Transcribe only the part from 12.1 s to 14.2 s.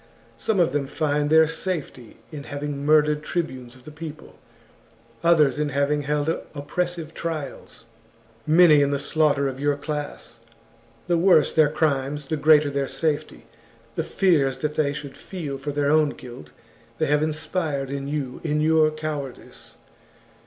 the greater their safety; the